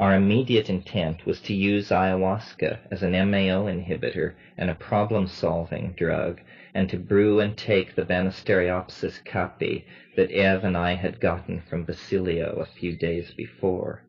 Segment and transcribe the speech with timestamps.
[0.00, 6.40] Our immediate intent was to use ayahuasca as an MAO inhibitor and a problem-solving drug,
[6.72, 9.84] and to brew and take the Banisteriopsis caapi
[10.16, 14.02] that Ev and I had gotten from Basilio a few days before.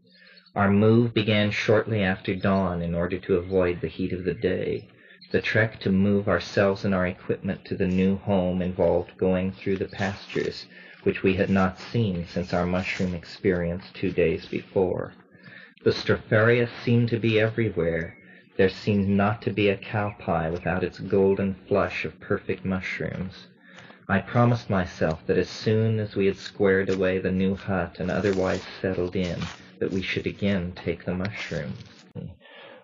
[0.55, 4.87] Our move began shortly after dawn in order to avoid the heat of the day.
[5.33, 9.75] The trek to move ourselves and our equipment to the new home involved going through
[9.75, 10.65] the pastures,
[11.03, 15.11] which we had not seen since our mushroom experience two days before.
[15.83, 18.15] The stropharia seemed to be everywhere.
[18.55, 23.47] There seemed not to be a cow pie without its golden flush of perfect mushrooms.
[24.07, 28.11] I promised myself that as soon as we had squared away the new hut and
[28.11, 29.39] otherwise settled in,
[29.79, 32.05] that we should again take the mushrooms.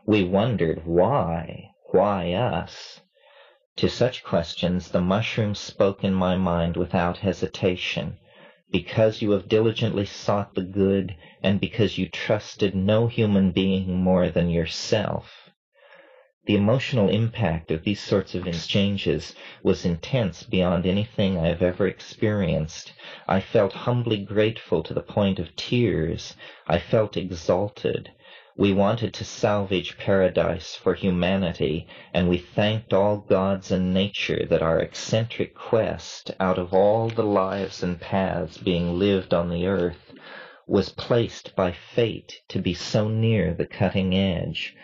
[0.08, 3.02] We wondered why, why us?
[3.76, 8.18] To such questions the mushrooms spoke in my mind without hesitation
[8.71, 14.30] because you have diligently sought the good, and because you trusted no human being more
[14.30, 15.49] than yourself.
[16.46, 21.87] The emotional impact of these sorts of exchanges was intense beyond anything I have ever
[21.87, 22.93] experienced.
[23.27, 26.35] I felt humbly grateful to the point of tears.
[26.65, 28.12] I felt exalted.
[28.60, 34.64] We wanted to salvage paradise for humanity, and we thanked all gods and nature that
[34.64, 40.12] our eccentric quest, out of all the lives and paths being lived on the earth,
[40.66, 44.76] was placed by fate to be so near the cutting edge.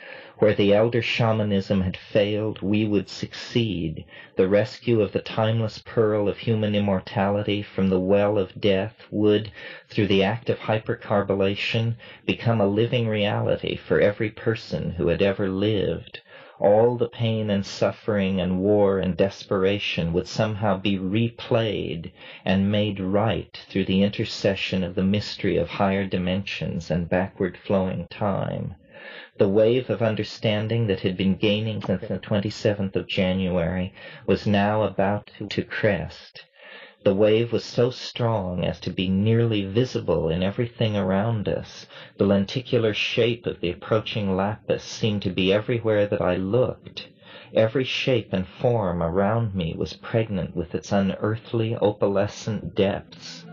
[0.44, 4.04] Where the elder shamanism had failed, we would succeed.
[4.36, 9.54] The rescue of the timeless pearl of human immortality from the well of death would,
[9.88, 15.48] through the act of hypercarbolation, become a living reality for every person who had ever
[15.48, 16.20] lived.
[16.60, 22.12] All the pain and suffering and war and desperation would somehow be replayed
[22.44, 28.08] and made right through the intercession of the mystery of higher dimensions and backward flowing
[28.10, 28.76] time.
[29.38, 33.94] The wave of understanding that had been gaining since the 27th of January
[34.26, 36.46] was now about to crest.
[37.04, 41.86] The wave was so strong as to be nearly visible in everything around us.
[42.18, 47.10] The lenticular shape of the approaching lapis seemed to be everywhere that I looked.
[47.54, 53.46] Every shape and form around me was pregnant with its unearthly opalescent depths.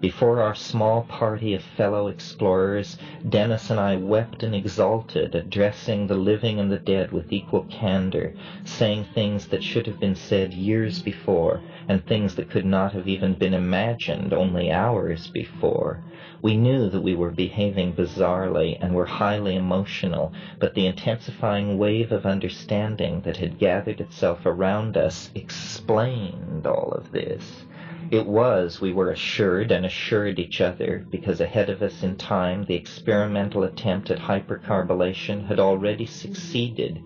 [0.00, 2.96] Before our small party of fellow explorers,
[3.28, 8.32] Dennis and I wept and exulted, addressing the living and the dead with equal candor,
[8.62, 13.08] saying things that should have been said years before, and things that could not have
[13.08, 16.00] even been imagined only hours before.
[16.42, 22.12] We knew that we were behaving bizarrely and were highly emotional, but the intensifying wave
[22.12, 27.64] of understanding that had gathered itself around us explained all of this.
[28.10, 32.64] It was, we were assured and assured each other, because ahead of us in time
[32.64, 37.02] the experimental attempt at hypercarbolation had already succeeded.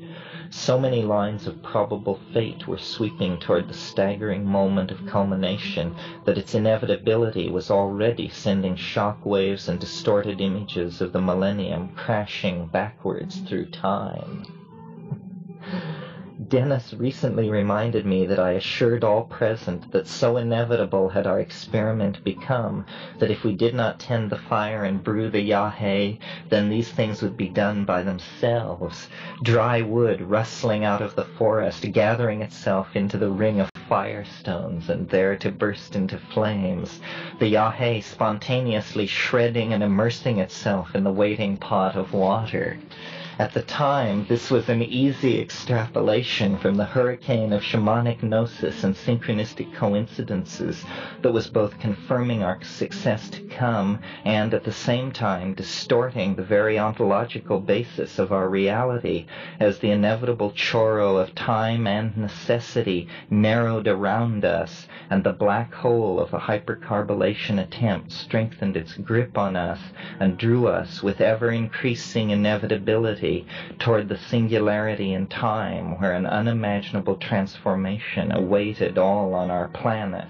[0.50, 6.38] So many lines of probable fate were sweeping toward the staggering moment of culmination that
[6.38, 13.40] its inevitability was already sending shock waves and distorted images of the millennium crashing backwards
[13.40, 14.44] through time.
[16.52, 22.22] Dennis recently reminded me that I assured all present that so inevitable had our experiment
[22.24, 22.84] become
[23.18, 26.18] that if we did not tend the fire and brew the yahe,
[26.50, 29.08] then these things would be done by themselves.
[29.42, 35.08] Dry wood rustling out of the forest, gathering itself into the ring of firestones and
[35.08, 37.00] there to burst into flames.
[37.38, 42.76] The yahe spontaneously shredding and immersing itself in the waiting pot of water.
[43.42, 48.94] At the time, this was an easy extrapolation from the hurricane of shamanic gnosis and
[48.94, 50.84] synchronistic coincidences
[51.22, 56.44] that was both confirming our success to come and at the same time distorting the
[56.44, 59.26] very ontological basis of our reality
[59.58, 66.20] as the inevitable choro of time and necessity narrowed around us and the black hole
[66.20, 69.80] of a hypercarbolation attempt strengthened its grip on us
[70.20, 73.31] and drew us with ever increasing inevitability
[73.78, 80.28] toward the singularity in time where an unimaginable transformation awaited all on our planet.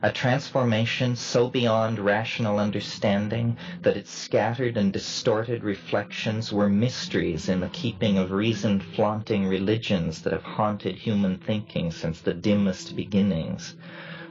[0.00, 7.58] A transformation so beyond rational understanding that its scattered and distorted reflections were mysteries in
[7.58, 13.74] the keeping of reason flaunting religions that have haunted human thinking since the dimmest beginnings.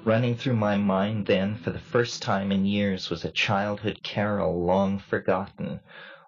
[0.03, 4.63] Running through my mind then for the first time in years was a childhood carol
[4.63, 5.79] long forgotten.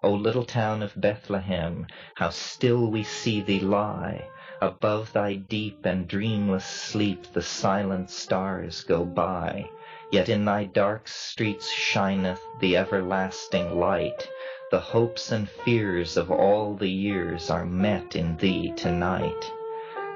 [0.02, 1.86] O little town of Bethlehem,
[2.16, 4.26] how still we see thee lie.
[4.60, 9.70] Above thy deep and dreamless sleep the silent stars go by,
[10.10, 14.28] Yet in thy dark streets shineth the everlasting light.
[14.72, 19.52] The hopes and fears of all the years are met in thee tonight.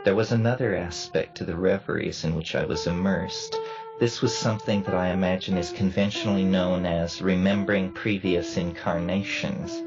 [0.05, 3.59] There was another aspect to the reveries in which I was immersed.
[3.99, 9.83] This was something that I imagine is conventionally known as remembering previous incarnations.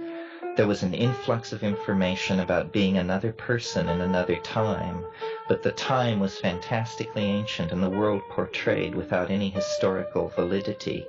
[0.55, 5.05] There was an influx of information about being another person in another time,
[5.47, 11.05] but the time was fantastically ancient and the world portrayed without any historical validity.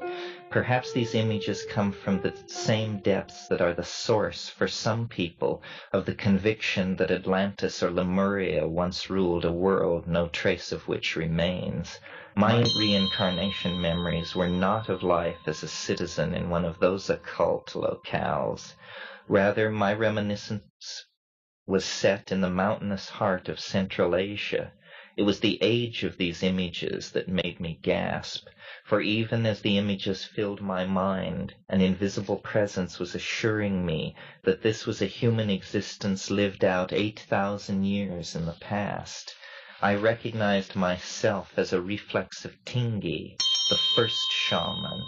[0.50, 5.62] Perhaps these images come from the same depths that are the source for some people
[5.92, 11.16] of the conviction that Atlantis or Lemuria once ruled a world no trace of which
[11.16, 12.00] remains.
[12.34, 17.74] My reincarnation memories were not of life as a citizen in one of those occult
[17.74, 18.74] locales.
[19.28, 21.04] Rather, my reminiscence
[21.66, 24.72] was set in the mountainous heart of Central Asia.
[25.18, 28.46] It was the age of these images that made me gasp,
[28.84, 34.62] for even as the images filled my mind, an invisible presence was assuring me that
[34.62, 39.34] this was a human existence lived out 8,000 years in the past.
[39.82, 45.04] I recognized myself as a reflex of Tingi, the first shaman,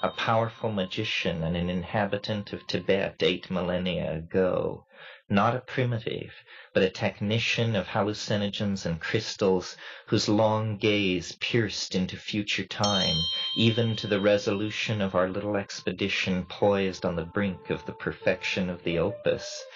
[0.00, 4.86] a powerful magician and an inhabitant of Tibet eight millennia ago.
[5.30, 6.32] Not a primitive,
[6.72, 9.76] but a technician of hallucinogens and crystals
[10.06, 13.16] whose long gaze pierced into future time,
[13.58, 18.70] even to the resolution of our little expedition poised on the brink of the perfection
[18.70, 19.66] of the opus.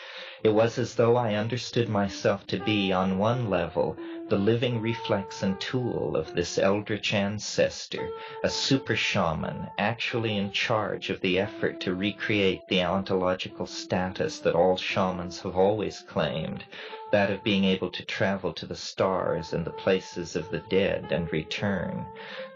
[0.42, 3.98] It was as though I understood myself to be, on one level,
[4.32, 8.08] the living reflex and tool of this eldritch ancestor,
[8.42, 14.54] a super shaman actually in charge of the effort to recreate the ontological status that
[14.54, 16.64] all shamans have always claimed,
[17.10, 21.12] that of being able to travel to the stars and the places of the dead
[21.12, 22.02] and return.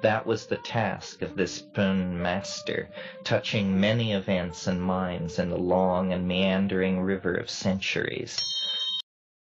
[0.00, 2.88] That was the task of this Bön master,
[3.22, 8.40] touching many events and minds in the long and meandering river of centuries.